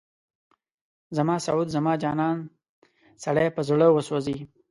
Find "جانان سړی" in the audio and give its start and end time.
2.03-3.47